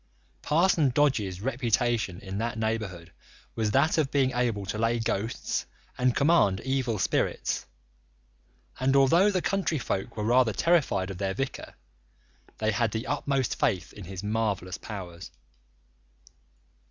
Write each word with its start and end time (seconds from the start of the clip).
Parson 0.41 0.89
Dodge's 0.89 1.41
reputation 1.43 2.21
in 2.21 2.39
that 2.39 2.57
neighbourhood 2.57 3.11
was 3.53 3.69
that 3.69 3.99
of 3.99 4.09
being 4.09 4.31
able 4.31 4.65
to 4.65 4.79
lay 4.79 4.97
ghosts 4.97 5.67
and 5.95 6.15
command 6.15 6.59
evil 6.61 6.97
spirits, 6.97 7.67
and 8.79 8.95
although 8.95 9.29
the 9.29 9.43
country 9.43 9.77
folk 9.77 10.17
were 10.17 10.23
rather 10.23 10.53
terrified 10.53 11.11
of 11.11 11.19
their 11.19 11.35
vicar, 11.35 11.75
they 12.57 12.71
had 12.71 12.89
the 12.89 13.05
utmost 13.05 13.59
faith 13.59 13.93
in 13.93 14.05
his 14.05 14.23
marvellous 14.23 14.79
powers. 14.79 15.29